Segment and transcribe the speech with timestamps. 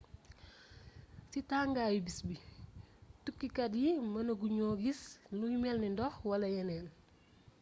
[1.29, 2.35] ci tangaayu béss bi
[3.23, 5.01] tukkukat yi mënaguñu giss
[5.39, 6.87] luy mélni ndox wala yénéén